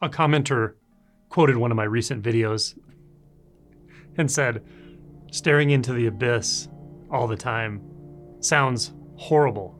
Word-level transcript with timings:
a 0.00 0.08
commenter 0.08 0.74
quoted 1.28 1.56
one 1.56 1.70
of 1.70 1.76
my 1.76 1.84
recent 1.84 2.22
videos 2.22 2.78
and 4.16 4.30
said, 4.30 4.64
staring 5.30 5.70
into 5.70 5.92
the 5.92 6.06
abyss 6.06 6.68
all 7.10 7.26
the 7.26 7.36
time 7.36 7.82
sounds 8.40 8.92
horrible. 9.16 9.74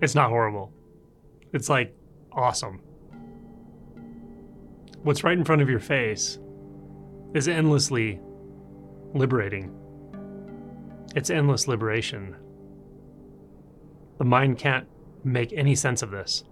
It's 0.00 0.14
not 0.14 0.30
horrible. 0.30 0.72
It's 1.52 1.68
like 1.68 1.94
awesome. 2.32 2.80
What's 5.02 5.24
right 5.24 5.36
in 5.36 5.44
front 5.44 5.62
of 5.62 5.68
your 5.68 5.80
face 5.80 6.38
is 7.34 7.48
endlessly 7.48 8.20
liberating. 9.14 9.74
It's 11.14 11.30
endless 11.30 11.68
liberation. 11.68 12.36
The 14.18 14.24
mind 14.24 14.58
can't 14.58 14.86
make 15.24 15.52
any 15.52 15.74
sense 15.74 16.02
of 16.02 16.10
this. 16.10 16.44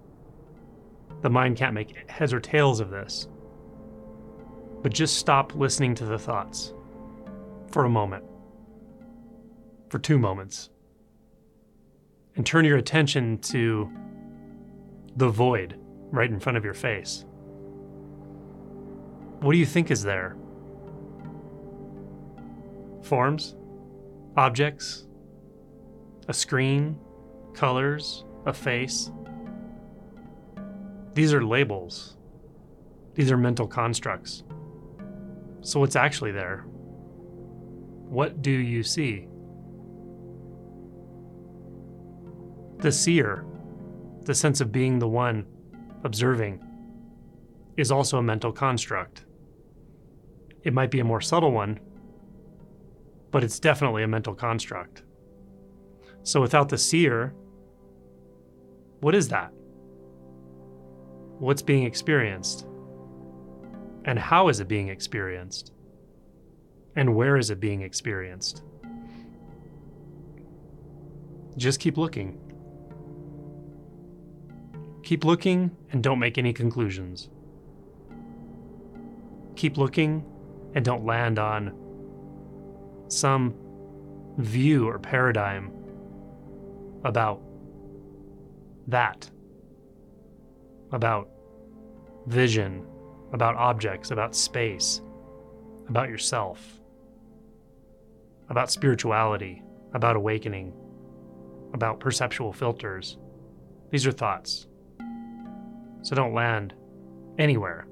The 1.22 1.30
mind 1.30 1.56
can't 1.56 1.74
make 1.74 2.10
heads 2.10 2.32
or 2.32 2.40
tails 2.40 2.80
of 2.80 2.90
this. 2.90 3.28
But 4.82 4.92
just 4.92 5.18
stop 5.18 5.54
listening 5.54 5.94
to 5.96 6.06
the 6.06 6.18
thoughts 6.18 6.72
for 7.70 7.84
a 7.84 7.90
moment, 7.90 8.24
for 9.90 9.98
two 9.98 10.18
moments, 10.18 10.70
and 12.36 12.46
turn 12.46 12.64
your 12.64 12.78
attention 12.78 13.38
to 13.38 13.90
the 15.16 15.28
void 15.28 15.78
right 16.10 16.30
in 16.30 16.40
front 16.40 16.56
of 16.56 16.64
your 16.64 16.74
face. 16.74 17.24
What 19.40 19.52
do 19.52 19.58
you 19.58 19.66
think 19.66 19.90
is 19.90 20.02
there? 20.02 20.36
Forms? 23.02 23.56
Objects? 24.36 25.06
A 26.28 26.32
screen? 26.32 26.98
Colors? 27.54 28.24
A 28.46 28.52
face? 28.52 29.10
These 31.14 31.34
are 31.34 31.44
labels. 31.44 32.16
These 33.14 33.30
are 33.32 33.36
mental 33.36 33.66
constructs. 33.66 34.44
So, 35.62 35.80
what's 35.80 35.96
actually 35.96 36.32
there? 36.32 36.64
What 38.08 38.42
do 38.42 38.50
you 38.50 38.82
see? 38.82 39.28
The 42.78 42.92
seer, 42.92 43.44
the 44.22 44.34
sense 44.34 44.60
of 44.60 44.72
being 44.72 44.98
the 44.98 45.08
one 45.08 45.46
observing, 46.04 46.64
is 47.76 47.90
also 47.90 48.18
a 48.18 48.22
mental 48.22 48.52
construct. 48.52 49.26
It 50.62 50.72
might 50.72 50.90
be 50.90 51.00
a 51.00 51.04
more 51.04 51.20
subtle 51.20 51.52
one, 51.52 51.80
but 53.30 53.44
it's 53.44 53.58
definitely 53.58 54.02
a 54.02 54.08
mental 54.08 54.34
construct. 54.34 55.02
So, 56.22 56.40
without 56.40 56.68
the 56.68 56.78
seer, 56.78 57.34
what 59.00 59.14
is 59.14 59.28
that? 59.28 59.52
What's 61.40 61.62
being 61.62 61.84
experienced? 61.84 62.66
And 64.04 64.18
how 64.18 64.48
is 64.48 64.60
it 64.60 64.68
being 64.68 64.88
experienced? 64.88 65.72
And 66.96 67.14
where 67.16 67.38
is 67.38 67.48
it 67.48 67.60
being 67.60 67.80
experienced? 67.80 68.62
Just 71.56 71.80
keep 71.80 71.96
looking. 71.96 72.38
Keep 75.02 75.24
looking 75.24 75.74
and 75.92 76.02
don't 76.02 76.18
make 76.18 76.36
any 76.36 76.52
conclusions. 76.52 77.30
Keep 79.56 79.78
looking 79.78 80.22
and 80.74 80.84
don't 80.84 81.06
land 81.06 81.38
on 81.38 81.72
some 83.08 83.54
view 84.36 84.86
or 84.86 84.98
paradigm 84.98 85.72
about 87.02 87.40
that, 88.88 89.30
about 90.92 91.28
vision, 92.26 92.84
about 93.32 93.56
objects, 93.56 94.10
about 94.10 94.34
space, 94.34 95.00
about 95.88 96.08
yourself, 96.08 96.80
about 98.48 98.70
spirituality, 98.70 99.62
about 99.94 100.16
awakening, 100.16 100.72
about 101.72 102.00
perceptual 102.00 102.52
filters. 102.52 103.18
These 103.90 104.06
are 104.06 104.12
thoughts. 104.12 104.66
So 106.02 106.14
don't 106.14 106.34
land 106.34 106.74
anywhere 107.38 107.86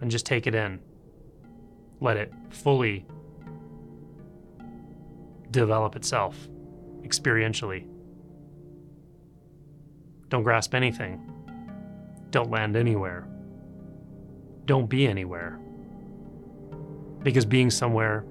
and 0.00 0.10
just 0.10 0.26
take 0.26 0.46
it 0.46 0.54
in. 0.54 0.80
Let 2.00 2.16
it 2.16 2.32
fully 2.50 3.06
develop 5.50 5.94
itself 5.96 6.36
experientially. 7.02 7.86
Don't 10.28 10.42
grasp 10.42 10.74
anything. 10.74 11.31
Don't 12.32 12.50
land 12.50 12.76
anywhere. 12.76 13.28
Don't 14.64 14.88
be 14.88 15.06
anywhere. 15.06 15.60
Because 17.22 17.44
being 17.44 17.70
somewhere 17.70 18.24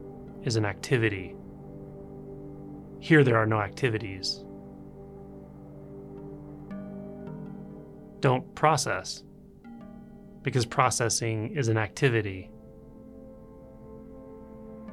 is 0.44 0.56
an 0.56 0.66
activity. 0.66 1.36
Here, 3.00 3.24
there 3.24 3.38
are 3.38 3.46
no 3.46 3.62
activities. 3.62 4.44
Don't 8.22 8.54
process, 8.56 9.24
because 10.42 10.66
processing 10.66 11.56
is 11.56 11.68
an 11.68 11.78
activity. 11.78 12.52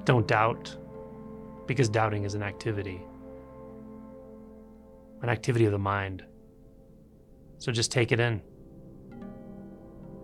Don't 0.05 0.29
doubt, 0.29 0.77
because 1.67 1.89
doubting 1.89 2.25
is 2.25 2.35
an 2.35 2.43
activity, 2.43 3.03
an 5.23 5.29
activity 5.29 5.65
of 5.65 5.73
the 5.73 5.79
mind. 5.79 6.25
So 7.59 7.73
just 7.73 7.91
take 7.91 8.13
it 8.13 8.21
in. 8.21 8.41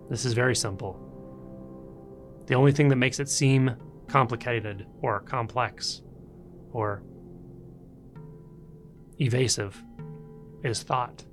This 0.09 0.25
is 0.25 0.33
very 0.33 0.55
simple. 0.55 0.99
The 2.47 2.55
only 2.55 2.71
thing 2.71 2.89
that 2.89 2.97
makes 2.97 3.19
it 3.19 3.29
seem 3.29 3.75
complicated 4.07 4.85
or 5.01 5.19
complex 5.21 6.01
or 6.71 7.01
evasive 9.19 9.81
is 10.63 10.83
thought. 10.83 11.23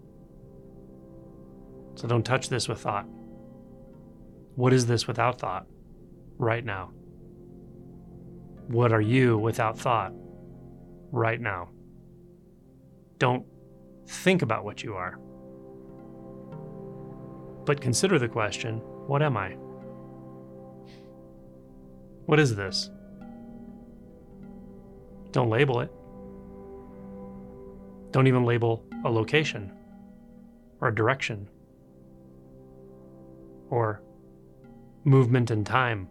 So 1.96 2.08
don't 2.08 2.24
touch 2.24 2.48
this 2.48 2.68
with 2.68 2.80
thought. 2.80 3.06
What 4.54 4.72
is 4.72 4.86
this 4.86 5.06
without 5.06 5.38
thought 5.38 5.66
right 6.38 6.64
now? 6.64 6.90
What 8.68 8.92
are 8.92 9.00
you 9.00 9.36
without 9.36 9.78
thought 9.78 10.12
right 11.10 11.40
now? 11.40 11.68
Don't 13.18 13.44
think 14.06 14.42
about 14.42 14.64
what 14.64 14.82
you 14.82 14.94
are, 14.94 15.18
but 17.64 17.80
consider 17.80 18.18
the 18.18 18.28
question 18.28 18.78
what 19.06 19.22
am 19.22 19.36
I? 19.36 19.50
What 22.26 22.38
is 22.38 22.54
this? 22.54 22.90
Don't 25.32 25.50
label 25.50 25.80
it. 25.80 25.90
Don't 28.12 28.26
even 28.26 28.44
label 28.44 28.84
a 29.04 29.10
location 29.10 29.72
or 30.80 30.88
a 30.88 30.94
direction 30.94 31.48
or 33.70 34.02
movement 35.04 35.50
in 35.50 35.64
time. 35.64 36.08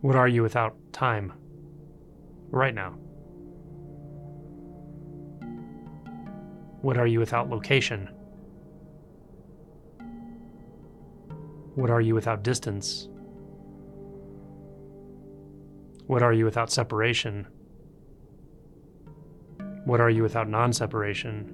What 0.00 0.16
are 0.16 0.28
you 0.28 0.42
without 0.42 0.76
time 0.92 1.32
right 2.50 2.74
now? 2.74 2.92
What 6.82 6.96
are 6.96 7.06
you 7.06 7.18
without 7.18 7.50
location? 7.50 8.08
What 11.80 11.88
are 11.88 12.02
you 12.02 12.14
without 12.14 12.42
distance? 12.42 13.08
What 16.06 16.22
are 16.22 16.34
you 16.34 16.44
without 16.44 16.70
separation? 16.70 17.46
What 19.86 19.98
are 19.98 20.10
you 20.10 20.22
without 20.22 20.46
non 20.46 20.74
separation? 20.74 21.46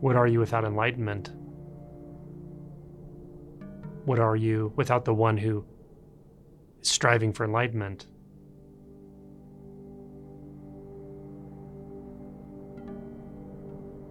What 0.00 0.14
are 0.14 0.26
you 0.26 0.40
without 0.40 0.66
enlightenment? 0.66 1.32
What 4.04 4.18
are 4.18 4.36
you 4.36 4.74
without 4.76 5.06
the 5.06 5.14
one 5.14 5.38
who 5.38 5.64
is 6.82 6.88
striving 6.90 7.32
for 7.32 7.44
enlightenment? 7.44 8.08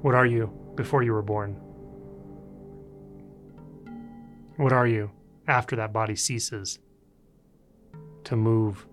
What 0.01 0.15
are 0.15 0.25
you 0.25 0.51
before 0.73 1.03
you 1.03 1.13
were 1.13 1.21
born? 1.21 1.62
What 4.57 4.71
are 4.71 4.87
you 4.87 5.11
after 5.47 5.75
that 5.75 5.91
body 5.91 6.15
ceases? 6.15 6.79
to 8.25 8.35
move. 8.35 8.85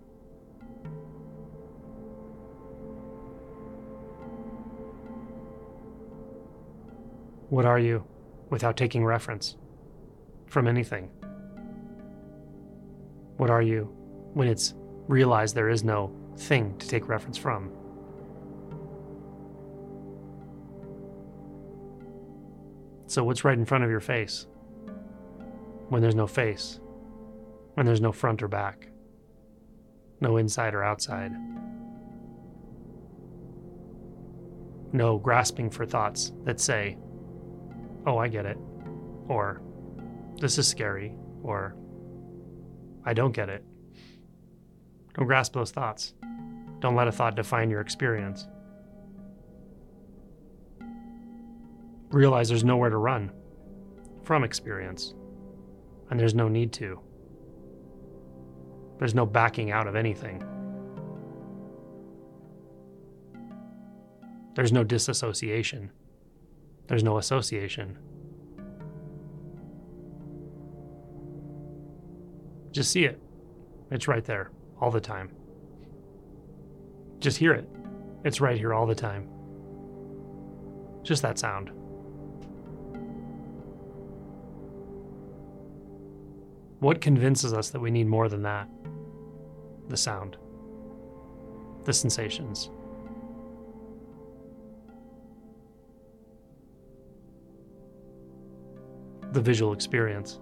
What 7.49 7.65
are 7.65 7.79
you 7.79 8.05
without 8.49 8.77
taking 8.77 9.03
reference 9.03 9.57
from 10.47 10.67
anything? 10.67 11.09
What 13.37 13.49
are 13.49 13.61
you 13.61 13.83
when 14.33 14.47
it's 14.47 14.73
realized 15.07 15.55
there 15.55 15.69
is 15.69 15.83
no 15.83 16.15
thing 16.37 16.77
to 16.77 16.87
take 16.87 17.07
reference 17.07 17.37
from? 17.37 17.71
So, 23.07 23.25
what's 23.25 23.43
right 23.43 23.57
in 23.57 23.65
front 23.65 23.83
of 23.83 23.89
your 23.89 23.99
face? 23.99 24.47
When 25.91 26.01
there's 26.01 26.15
no 26.15 26.25
face, 26.25 26.79
when 27.73 27.85
there's 27.85 27.99
no 27.99 28.13
front 28.13 28.41
or 28.41 28.47
back, 28.47 28.87
no 30.21 30.37
inside 30.37 30.73
or 30.73 30.85
outside, 30.85 31.33
no 34.93 35.17
grasping 35.17 35.69
for 35.69 35.85
thoughts 35.85 36.31
that 36.45 36.61
say, 36.61 36.97
Oh, 38.07 38.17
I 38.17 38.29
get 38.29 38.45
it, 38.45 38.57
or 39.27 39.61
This 40.39 40.57
is 40.57 40.65
scary, 40.65 41.13
or 41.43 41.75
I 43.03 43.13
don't 43.13 43.33
get 43.33 43.49
it. 43.49 43.65
Don't 45.15 45.27
grasp 45.27 45.51
those 45.51 45.71
thoughts. 45.71 46.13
Don't 46.79 46.95
let 46.95 47.09
a 47.09 47.11
thought 47.11 47.35
define 47.35 47.69
your 47.69 47.81
experience. 47.81 48.47
Realize 52.11 52.47
there's 52.47 52.63
nowhere 52.63 52.89
to 52.89 52.97
run 52.97 53.29
from 54.23 54.45
experience, 54.45 55.15
and 56.11 56.19
there's 56.19 56.35
no 56.35 56.49
need 56.49 56.73
to. 56.73 56.99
There's 58.99 59.15
no 59.15 59.25
backing 59.25 59.71
out 59.71 59.87
of 59.87 59.95
anything. 59.95 60.43
There's 64.53 64.73
no 64.73 64.83
disassociation. 64.83 65.89
There's 66.87 67.03
no 67.03 67.17
association. 67.17 67.97
Just 72.71 72.91
see 72.91 73.05
it. 73.05 73.19
It's 73.89 74.07
right 74.07 74.23
there 74.25 74.51
all 74.79 74.91
the 74.91 75.01
time. 75.01 75.31
Just 77.19 77.37
hear 77.37 77.53
it. 77.53 77.67
It's 78.25 78.41
right 78.41 78.57
here 78.57 78.73
all 78.73 78.85
the 78.85 78.95
time. 78.95 79.29
Just 81.03 81.21
that 81.21 81.39
sound. 81.39 81.71
What 86.81 86.99
convinces 86.99 87.53
us 87.53 87.69
that 87.69 87.79
we 87.79 87.91
need 87.91 88.07
more 88.07 88.27
than 88.27 88.41
that? 88.41 88.67
The 89.89 89.95
sound, 89.95 90.37
the 91.83 91.93
sensations. 91.93 92.71
The 99.31 99.41
visual 99.41 99.73
experience. 99.73 100.39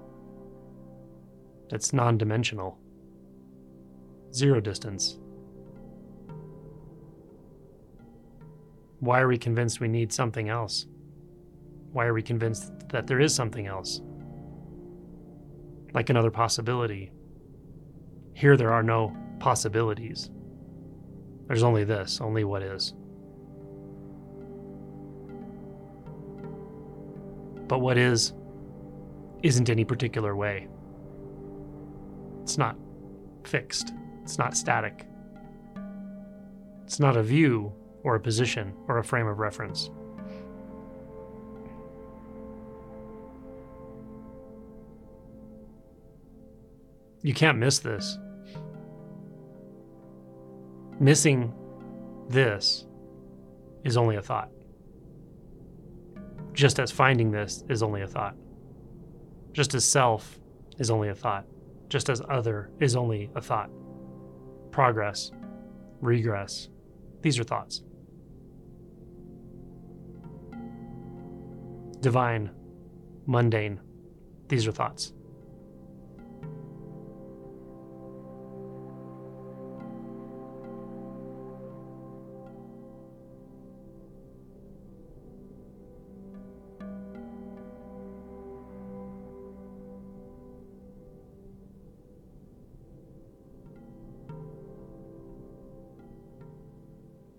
It's 1.71 1.91
non 1.91 2.18
dimensional, 2.18 2.77
zero 4.33 4.62
distance. 4.62 5.19
Why 9.01 9.19
are 9.19 9.27
we 9.27 9.38
convinced 9.38 9.81
we 9.81 9.89
need 9.89 10.13
something 10.13 10.47
else? 10.47 10.85
Why 11.92 12.06
are 12.06 12.13
we 12.13 12.21
convinced 12.21 12.71
that 12.88 13.07
there 13.07 13.19
is 13.19 13.35
something 13.35 13.68
else? 13.68 14.00
Like 15.94 16.09
another 16.09 16.31
possibility. 16.31 17.12
Here, 18.33 18.56
there 18.56 18.71
are 18.71 18.83
no 18.83 19.15
possibilities. 19.39 20.30
There's 21.47 21.63
only 21.63 21.83
this, 21.83 22.21
only 22.21 22.44
what 22.44 22.62
is. 22.62 22.94
But 27.68 27.80
what 27.80 27.97
is, 27.97 28.33
isn't 29.44 29.69
any 29.69 29.86
particular 29.86 30.36
way. 30.36 30.68
It's 32.44 32.57
not 32.57 32.75
fixed, 33.44 33.94
it's 34.24 34.38
not 34.38 34.57
static. 34.57 35.06
It's 36.83 37.00
not 37.00 37.18
a 37.18 37.24
view 37.24 37.71
or 38.03 38.15
a 38.15 38.19
position 38.19 38.74
or 38.88 38.97
a 38.97 39.03
frame 39.03 39.27
of 39.27 39.39
reference. 39.39 39.92
You 47.21 47.33
can't 47.33 47.57
miss 47.57 47.80
this. 47.80 48.18
Missing 51.00 51.54
this 52.30 52.86
is 53.83 53.98
only 53.98 54.18
a 54.18 54.21
thought. 54.21 54.50
Just 56.54 56.80
as 56.80 56.92
finding 56.92 57.31
this 57.31 57.63
is 57.69 57.83
only 57.83 58.01
a 58.01 58.07
thought. 58.07 58.36
Just 59.54 59.74
as 59.74 59.86
self 59.86 60.39
is 60.77 60.89
only 60.92 61.10
a 61.10 61.16
thought. 61.16 61.45
Just 61.89 62.10
as 62.10 62.21
other 62.30 62.69
is 62.80 62.95
only 62.95 63.30
a 63.36 63.42
thought. 63.42 63.69
Progress, 64.71 65.31
regress, 66.01 66.69
these 67.21 67.39
are 67.39 67.44
thoughts. 67.44 67.83
divine, 72.01 72.50
mundane. 73.25 73.80
These 74.48 74.68
are 74.68 74.71
thoughts. 74.71 75.13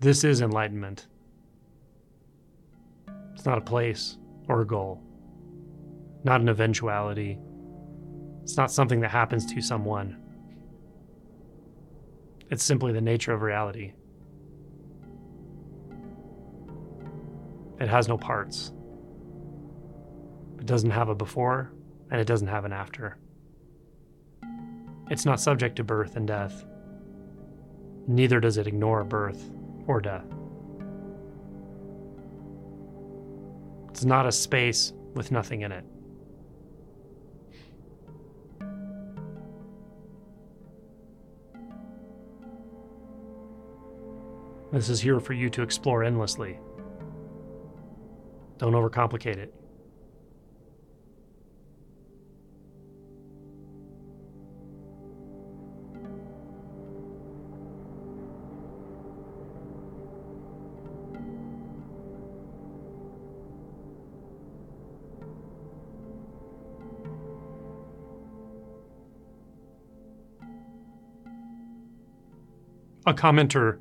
This 0.01 0.23
is 0.23 0.41
enlightenment. 0.41 1.05
It's 3.35 3.45
not 3.45 3.59
a 3.59 3.61
place, 3.61 4.17
or 4.47 4.61
a 4.61 4.65
goal, 4.65 4.99
not 6.23 6.41
an 6.41 6.49
eventuality. 6.49 7.37
It's 8.41 8.57
not 8.57 8.71
something 8.71 8.99
that 9.01 9.11
happens 9.11 9.45
to 9.53 9.61
someone. 9.61 10.17
It's 12.49 12.63
simply 12.63 12.93
the 12.93 13.01
nature 13.01 13.31
of 13.31 13.43
reality. 13.43 13.93
It 17.79 17.87
has 17.87 18.07
no 18.07 18.17
parts. 18.17 18.73
It 20.57 20.65
doesn't 20.65 20.89
have 20.89 21.09
a 21.09 21.15
before, 21.15 21.73
and 22.09 22.19
it 22.19 22.25
doesn't 22.25 22.47
have 22.47 22.65
an 22.65 22.73
after. 22.73 23.19
It's 25.11 25.25
not 25.25 25.39
subject 25.39 25.75
to 25.75 25.83
birth 25.83 26.15
and 26.15 26.27
death. 26.27 26.65
Neither 28.07 28.39
does 28.39 28.57
it 28.57 28.65
ignore 28.65 29.03
birth 29.03 29.51
or 29.91 29.99
death. 29.99 30.25
It's 33.89 34.05
not 34.05 34.25
a 34.25 34.31
space 34.31 34.93
with 35.15 35.31
nothing 35.31 35.61
in 35.61 35.71
it. 35.73 35.83
This 44.71 44.87
is 44.87 45.01
here 45.01 45.19
for 45.19 45.33
you 45.33 45.49
to 45.49 45.61
explore 45.61 46.05
endlessly. 46.05 46.57
Don't 48.57 48.71
overcomplicate 48.71 49.35
it. 49.37 49.53
A 73.11 73.13
commenter 73.13 73.79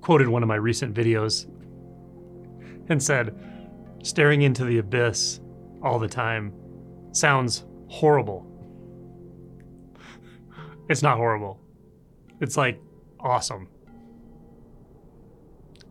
quoted 0.00 0.28
one 0.28 0.42
of 0.42 0.48
my 0.48 0.54
recent 0.54 0.94
videos 0.94 1.46
and 2.88 3.02
said, 3.02 3.36
staring 4.02 4.42
into 4.42 4.64
the 4.64 4.78
abyss 4.78 5.40
all 5.82 5.98
the 5.98 6.08
time 6.08 6.54
sounds 7.12 7.66
horrible. 7.88 8.46
It's 10.88 11.02
not 11.02 11.18
horrible. 11.18 11.60
It's 12.40 12.56
like 12.56 12.80
awesome. 13.20 13.68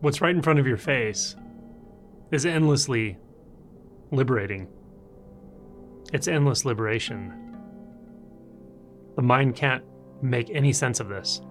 What's 0.00 0.20
right 0.20 0.34
in 0.34 0.42
front 0.42 0.58
of 0.58 0.66
your 0.66 0.76
face 0.76 1.36
is 2.32 2.46
endlessly 2.46 3.18
liberating. 4.10 4.66
It's 6.12 6.26
endless 6.26 6.64
liberation. 6.64 7.32
The 9.16 9.22
mind 9.22 9.56
can't 9.56 9.84
make 10.22 10.50
any 10.50 10.72
sense 10.72 11.00
of 11.00 11.08
this. 11.08 11.42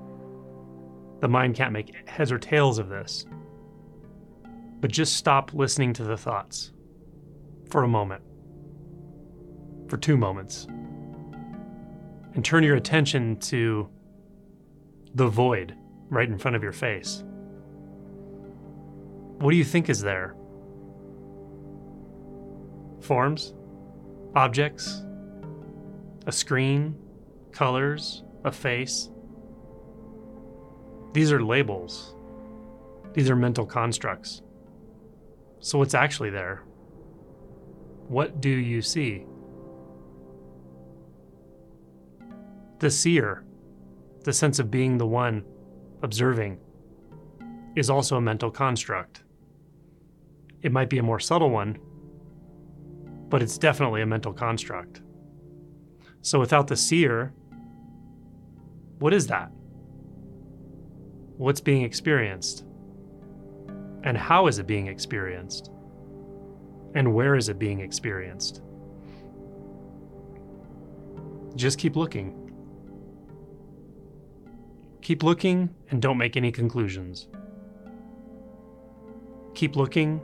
The 1.20 1.28
mind 1.28 1.56
can't 1.56 1.74
make 1.74 2.08
heads 2.08 2.32
or 2.32 2.40
tails 2.40 2.80
of 2.80 2.90
this. 2.90 3.26
But 4.80 4.92
just 4.92 5.16
stop 5.16 5.54
listening 5.54 5.94
to 5.94 6.04
the 6.04 6.18
thoughts 6.18 6.72
for 7.70 7.84
a 7.84 7.88
moment, 7.88 8.22
for 9.88 9.98
two 9.98 10.18
moments, 10.18 10.68
and 12.36 12.46
turn 12.46 12.64
your 12.64 12.76
attention 12.76 13.38
to 13.38 13.90
the 15.16 15.28
void 15.28 15.76
right 16.10 16.30
in 16.30 16.38
front 16.38 16.56
of 16.56 16.64
your 16.64 16.72
face. 16.72 17.24
What 19.40 19.52
do 19.52 19.58
you 19.58 19.64
think 19.64 19.90
is 19.90 20.02
there? 20.02 20.36
forms, 23.08 23.54
objects, 24.36 25.04
a 26.26 26.32
screen, 26.32 26.96
colors, 27.52 28.24
a 28.44 28.52
face. 28.52 29.10
These 31.18 31.32
are 31.32 31.42
labels. 31.42 32.14
These 33.14 33.32
are 33.32 33.36
mental 33.36 33.66
constructs. 33.66 34.44
So, 35.60 35.80
what's 35.80 35.96
actually 35.96 36.30
there? 36.30 36.62
What 38.08 38.40
do 38.40 38.52
you 38.52 38.84
see? 38.84 39.26
The 42.78 42.92
seer, 42.92 43.44
the 44.26 44.32
sense 44.32 44.60
of 44.60 44.70
being 44.70 45.00
the 45.00 45.08
one 45.08 45.44
observing, 46.04 46.60
is 47.76 47.90
also 47.90 48.18
a 48.18 48.22
mental 48.22 48.52
construct. 48.52 49.24
It 50.62 50.72
might 50.72 50.92
be 50.92 51.00
a 51.00 51.04
more 51.04 51.20
subtle 51.20 51.50
one, 51.50 51.80
but 53.28 53.42
it's 53.42 53.58
definitely 53.58 54.04
a 54.04 54.06
mental 54.06 54.34
construct. 54.34 55.02
So 56.22 56.40
without 56.40 56.68
the 56.68 56.78
seer, 56.78 57.34
what 59.00 59.16
is 59.16 59.26
that? 59.26 59.52
What's 61.38 61.62
being 61.62 61.84
experienced? 61.84 62.65
And 64.03 64.17
how 64.17 64.48
is 64.48 64.60
it 64.60 64.65
being 64.65 64.88
experienced? 64.88 65.72
And 66.96 67.13
where 67.13 67.36
is 67.36 67.50
it 67.50 67.60
being 67.60 67.79
experienced? 67.79 68.62
Just 71.56 71.77
keep 71.77 71.96
looking. 71.96 72.34
Keep 75.01 75.24
looking 75.24 75.70
and 75.91 76.01
don't 76.01 76.17
make 76.17 76.38
any 76.38 76.51
conclusions. 76.51 77.27
Keep 79.53 79.75
looking 79.75 80.22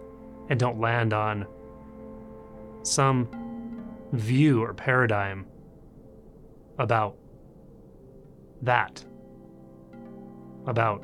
and 0.49 0.59
don't 0.59 0.79
land 0.79 1.13
on 1.13 1.45
some 2.81 3.29
view 4.13 4.63
or 4.63 4.73
paradigm 4.73 5.45
about 6.79 7.17
that, 8.61 9.03
about 10.67 11.03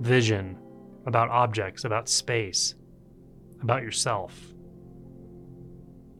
vision, 0.00 0.58
about 1.06 1.30
objects, 1.30 1.84
about 1.84 2.08
space, 2.08 2.74
about 3.62 3.82
yourself, 3.82 4.38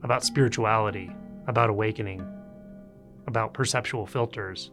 about 0.02 0.24
spirituality, 0.24 1.10
about 1.46 1.70
awakening, 1.70 2.24
about 3.26 3.54
perceptual 3.54 4.06
filters. 4.06 4.70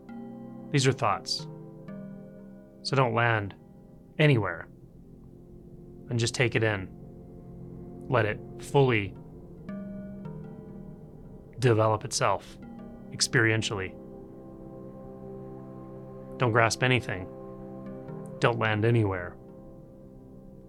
These 0.72 0.88
are 0.88 0.92
thoughts. 0.92 1.48
So 2.82 2.96
don't 2.96 3.14
land 3.14 3.56
anywhere 4.18 4.68
and 6.10 6.20
just 6.20 6.34
take 6.34 6.56
it 6.56 6.64
in. 6.64 6.88
Let 8.08 8.26
it 8.26 8.40
fully 8.60 9.14
develop 11.60 12.06
itself 12.06 12.58
experientially. 13.12 13.94
Don't 16.38 16.52
grasp 16.52 16.84
anything. 16.84 17.28
Don't 18.40 18.60
land 18.60 18.86
anywhere. 18.86 19.36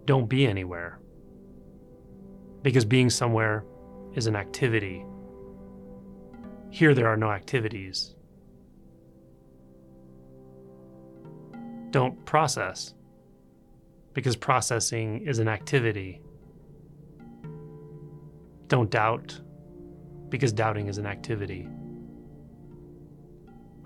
Don't 0.04 0.28
be 0.28 0.46
anywhere. 0.46 0.98
Because 2.62 2.84
being 2.84 3.10
somewhere 3.10 3.64
is 4.14 4.26
an 4.26 4.36
activity. 4.36 5.04
Here, 6.70 6.94
there 6.94 7.08
are 7.08 7.16
no 7.16 7.30
activities. 7.30 8.14
Don't 11.90 12.24
process, 12.24 12.94
because 14.14 14.36
processing 14.36 15.26
is 15.26 15.40
an 15.40 15.48
activity. 15.48 16.22
Don't 18.68 18.90
doubt, 18.90 19.40
because 20.28 20.52
doubting 20.52 20.86
is 20.86 20.98
an 20.98 21.06
activity, 21.06 21.66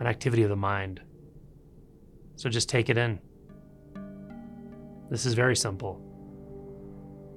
an 0.01 0.07
activity 0.07 0.43
of 0.43 0.51
the 0.51 0.57
mind. 0.57 1.01
So 2.37 2.51
just 2.51 2.69
take 2.69 2.91
it 2.91 2.99
in. 2.99 3.19
This 5.11 5.27
is 5.27 5.35
very 5.35 5.57
simple. 5.57 6.01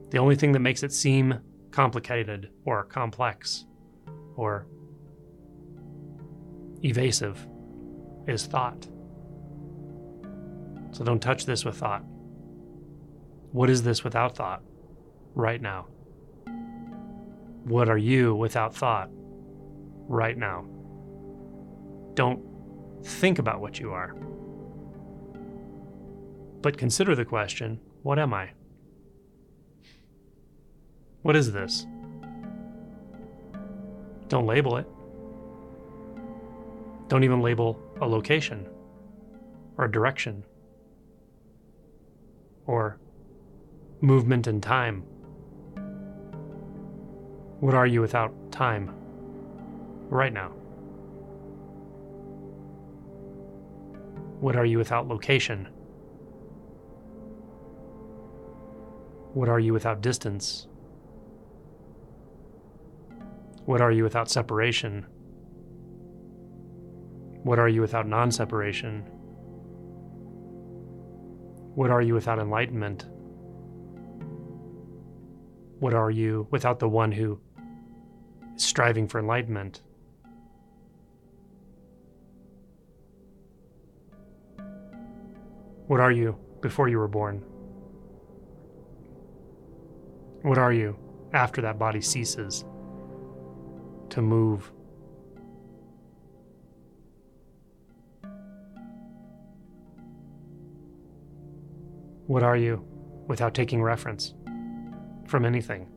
The 0.10 0.18
only 0.18 0.36
thing 0.36 0.52
that 0.54 0.60
makes 0.60 0.84
it 0.84 0.94
seem 0.94 1.40
complicated 1.72 2.50
or 2.66 2.86
complex 2.86 3.66
or 4.36 4.68
evasive 6.84 7.46
is 8.28 8.46
thought. 8.46 8.88
So 10.92 11.04
don't 11.04 11.20
touch 11.22 11.46
this 11.46 11.66
with 11.66 11.78
thought. 11.78 12.04
What 13.52 13.70
is 13.70 13.84
this 13.84 14.04
without 14.04 14.36
thought 14.36 14.64
right 15.36 15.62
now? 15.62 15.88
What 17.64 17.90
are 17.90 17.98
you 17.98 18.34
without 18.34 18.76
thought 18.76 19.10
right 20.08 20.38
now? 20.38 20.66
Don't 22.14 22.42
think 23.04 23.40
about 23.40 23.60
what 23.60 23.80
you 23.80 23.92
are. 23.92 24.16
But 26.68 26.78
consider 26.78 27.16
the 27.16 27.24
question 27.24 27.80
what 28.04 28.20
am 28.20 28.34
I? 28.34 28.50
What 31.22 31.38
is 31.38 31.54
this? 31.54 31.88
Don't 34.28 34.46
label 34.46 34.76
it. 34.76 34.86
Don't 37.08 37.24
even 37.24 37.42
label 37.42 37.80
a 38.02 38.06
location 38.06 38.68
or 39.78 39.86
a 39.86 39.90
direction 39.90 40.44
or 42.66 43.00
movement 44.02 44.48
in 44.48 44.60
time 44.60 45.06
what 47.62 47.76
are 47.76 47.88
you 47.88 48.02
without 48.02 48.34
time? 48.52 48.94
Right 50.10 50.34
now. 50.34 50.50
What 54.42 54.58
are 54.58 54.66
you 54.66 54.78
without 54.78 55.08
location? 55.08 55.70
What 59.38 59.50
are 59.50 59.60
you 59.60 59.72
without 59.72 60.01
distance? 60.01 60.65
What 63.65 63.82
are 63.82 63.91
you 63.91 64.01
without 64.01 64.32
separation? 64.32 65.06
What 67.44 67.60
are 67.60 67.70
you 67.70 67.82
without 67.82 68.08
non 68.08 68.32
separation? 68.32 69.03
What 71.75 71.91
are 71.91 72.01
you 72.01 72.15
without 72.15 72.39
enlightenment? 72.39 73.06
What 75.82 75.94
are 75.94 76.10
you 76.10 76.48
without 76.50 76.79
the 76.79 76.89
one 76.89 77.12
who 77.12 77.39
is 78.56 78.63
striving 78.63 79.08
for 79.08 79.20
enlightenment. 79.20 79.84
What 85.86 86.00
are 86.00 86.12
you 86.12 86.36
before 86.60 86.89
you 86.89 86.98
were 86.98 87.08
born? 87.08 87.44
What 90.41 90.58
are 90.58 90.72
you 90.72 90.98
after 91.34 91.62
that 91.62 91.79
body 91.79 92.01
ceases 92.01 92.63
to 94.10 94.22
move? 94.22 94.72
What 102.27 102.44
are 102.44 102.58
you 102.58 102.86
without 103.27 103.53
taking 103.53 103.82
reference 103.82 104.34
from 105.25 105.46
anything? 105.46 105.88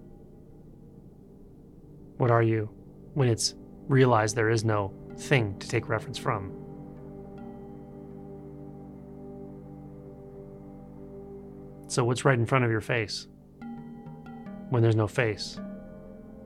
What 2.16 2.30
are 2.30 2.42
you 2.42 2.70
when 3.14 3.28
it's 3.28 3.54
realized 3.88 4.36
there 4.36 4.50
is 4.50 4.64
no 4.64 4.94
thing 5.16 5.58
to 5.58 5.68
take 5.68 5.88
reference 5.88 6.18
from? 6.18 6.52
So, 11.88 12.04
what's 12.04 12.24
right 12.24 12.38
in 12.38 12.46
front 12.46 12.64
of 12.64 12.70
your 12.70 12.80
face 12.80 13.26
when 14.70 14.82
there's 14.82 14.96
no 14.96 15.06
face, 15.06 15.60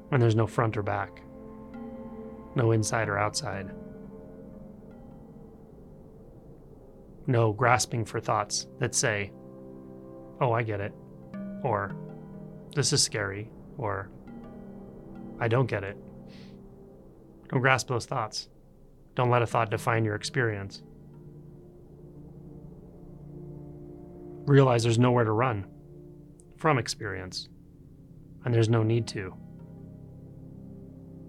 when 0.09 0.21
there's 0.21 0.35
no 0.35 0.47
front 0.47 0.77
or 0.77 0.83
back, 0.83 1.23
no 2.57 2.73
inside 2.73 3.09
or 3.09 3.19
outside, 3.19 3.71
no 7.27 7.53
grasping 7.53 8.05
for 8.05 8.21
thoughts 8.21 8.67
that 8.81 8.95
say, 8.95 9.33
Oh, 10.41 10.53
I 10.53 10.63
get 10.63 10.81
it, 10.81 10.93
or 11.63 11.95
This 12.75 12.93
is 12.93 13.03
scary, 13.03 13.51
or 13.79 14.11
I 15.39 15.49
don't 15.49 15.67
get 15.67 15.85
it. 15.85 15.97
Don't 17.49 17.61
grasp 17.61 17.89
those 17.89 18.07
thoughts. 18.07 18.49
Don't 19.15 19.31
let 19.31 19.43
a 19.43 19.47
thought 19.47 19.71
define 19.71 20.05
your 20.05 20.17
experience. 20.17 20.83
Realize 24.47 24.83
there's 24.83 24.99
nowhere 24.99 25.25
to 25.25 25.33
run 25.33 25.67
from 26.57 26.79
experience, 26.79 27.49
and 28.45 28.53
there's 28.53 28.69
no 28.69 28.83
need 28.83 29.07
to. 29.09 29.35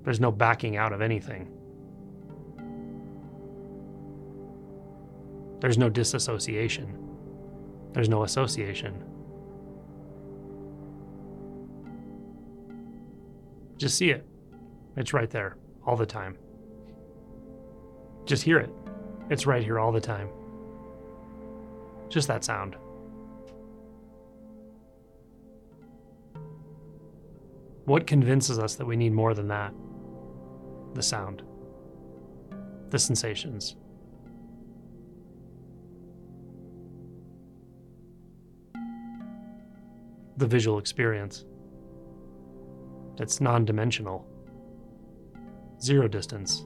There's 0.04 0.20
no 0.20 0.32
backing 0.32 0.78
out 0.78 0.94
of 0.94 1.02
anything. 1.02 1.52
There's 5.60 5.78
no 5.78 5.90
disassociation. 5.90 6.98
There's 7.94 8.10
no 8.10 8.24
association. 8.24 9.04
Just 13.78 13.98
see 13.98 14.10
it. 14.12 14.26
It's 14.96 15.14
right 15.14 15.30
there 15.30 15.58
all 15.86 15.96
the 15.96 16.06
time. 16.06 16.38
Just 18.26 18.44
hear 18.44 18.60
it. 18.60 18.70
It's 19.30 19.46
right 19.46 19.64
here 19.64 19.80
all 19.80 19.92
the 19.92 20.02
time. 20.02 20.30
Just 22.10 22.28
that 22.28 22.44
sound. 22.44 22.76
What 27.86 28.08
convinces 28.08 28.58
us 28.58 28.76
that 28.76 28.86
we 28.86 28.96
need 28.96 29.14
more 29.14 29.36
than 29.36 29.48
that? 29.50 29.72
The 30.96 31.04
sound, 31.04 31.44
the 32.90 32.98
sensations. 32.98 33.76
The 40.38 40.48
visual 40.48 40.80
experience. 40.80 41.46
It's 43.20 43.40
non 43.40 43.66
dimensional, 43.66 44.28
zero 45.80 46.08
distance. 46.08 46.66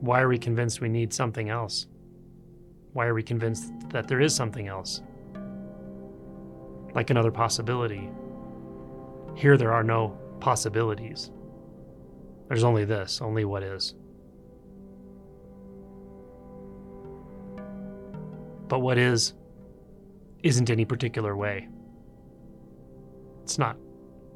Why 0.00 0.20
are 0.20 0.28
we 0.28 0.38
convinced 0.38 0.80
we 0.80 0.88
need 0.88 1.12
something 1.12 1.50
else? 1.50 1.86
Why 2.92 3.06
are 3.06 3.14
we 3.14 3.22
convinced 3.22 3.72
that 3.90 4.08
there 4.08 4.20
is 4.20 4.34
something 4.34 4.66
else? 4.66 5.02
Like 6.94 7.10
another 7.10 7.30
possibility. 7.30 8.10
Here, 9.34 9.56
there 9.56 9.72
are 9.72 9.84
no 9.84 10.18
possibilities. 10.40 11.30
There's 12.48 12.64
only 12.64 12.84
this, 12.84 13.20
only 13.20 13.44
what 13.44 13.62
is. 13.62 13.94
But 18.68 18.80
what 18.80 18.98
is, 18.98 19.34
isn't 20.42 20.70
any 20.70 20.84
particular 20.84 21.36
way. 21.36 21.68
It's 23.42 23.58
not 23.58 23.76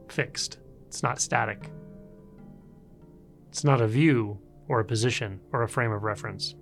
fixed, 0.09 0.59
it's 0.87 1.03
not 1.03 1.21
static. 1.21 1.71
It's 3.51 3.65
not 3.65 3.83
a 3.83 3.87
view 3.87 4.39
or 4.69 4.81
a 4.81 4.85
position 4.85 5.41
or 5.53 5.63
a 5.63 5.69
frame 5.69 5.93
of 5.93 6.03
reference. 6.03 6.55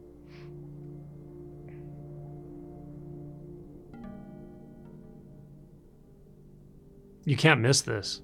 You 7.25 7.37
can't 7.37 7.61
miss 7.61 7.83
this. 7.83 8.23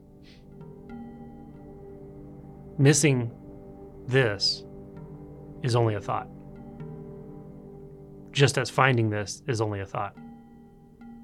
Missing 2.79 3.31
this 4.07 4.65
is 5.63 5.77
only 5.77 5.95
a 5.95 6.01
thought. 6.01 6.29
Just 8.33 8.59
as 8.59 8.69
finding 8.69 9.11
this 9.11 9.43
is 9.47 9.61
only 9.61 9.81
a 9.81 9.87
thought. 9.87 10.15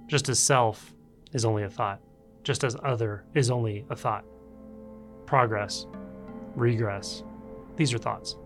Just 0.06 0.28
as 0.28 0.38
self 0.38 0.94
is 1.32 1.44
only 1.44 1.62
a 1.62 1.70
thought. 1.70 2.00
Just 2.42 2.64
as 2.64 2.76
other 2.84 3.24
is 3.34 3.50
only 3.50 3.84
a 3.90 3.96
thought. 3.96 4.24
Progress, 5.26 5.86
regress, 6.54 7.22
these 7.76 7.94
are 7.94 7.98
thoughts. 7.98 8.36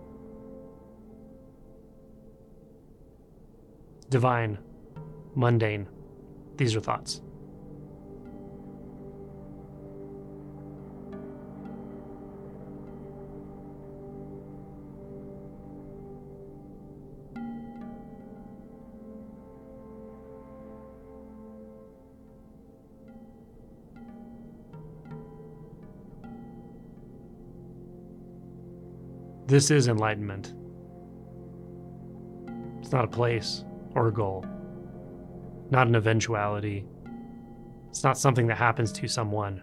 Divine, 4.08 4.58
mundane, 5.34 5.88
these 6.56 6.76
are 6.76 6.80
thoughts. 6.80 7.22
This 29.46 29.70
is 29.70 29.86
enlightenment. 29.86 30.54
It's 32.80 32.90
not 32.90 33.04
a 33.04 33.08
place 33.08 33.64
or 33.94 34.08
a 34.08 34.12
goal, 34.12 34.44
not 35.70 35.86
an 35.86 35.94
eventuality. 35.94 36.84
It's 37.88 38.02
not 38.02 38.18
something 38.18 38.48
that 38.48 38.56
happens 38.56 38.90
to 38.94 39.06
someone. 39.06 39.62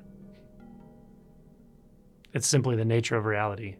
It's 2.31 2.47
simply 2.47 2.77
the 2.77 2.85
nature 2.85 3.17
of 3.17 3.25
reality. 3.25 3.75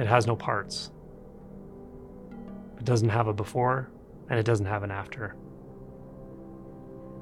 It 0.00 0.06
has 0.08 0.26
no 0.26 0.34
parts. 0.34 0.90
It 2.78 2.84
doesn't 2.84 3.10
have 3.10 3.28
a 3.28 3.32
before, 3.32 3.90
and 4.28 4.40
it 4.40 4.44
doesn't 4.44 4.66
have 4.66 4.82
an 4.82 4.90
after. 4.90 5.36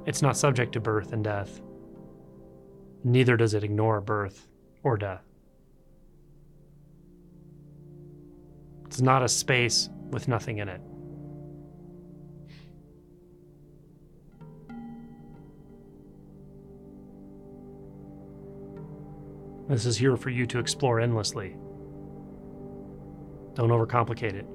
It's 0.06 0.22
not 0.22 0.38
subject 0.38 0.72
to 0.72 0.80
birth 0.80 1.12
and 1.12 1.22
death. 1.22 1.60
Neither 3.04 3.36
does 3.36 3.52
it 3.52 3.62
ignore 3.62 4.00
birth 4.00 4.48
or 4.86 4.96
death. 4.96 5.24
It's 8.84 9.00
not 9.00 9.24
a 9.24 9.28
space 9.28 9.90
with 10.10 10.28
nothing 10.28 10.58
in 10.58 10.68
it. 10.68 10.80
This 19.68 19.86
is 19.86 19.96
here 19.96 20.16
for 20.16 20.30
you 20.30 20.46
to 20.46 20.60
explore 20.60 21.00
endlessly. 21.00 21.56
Don't 23.54 23.70
overcomplicate 23.70 24.34
it. 24.34 24.46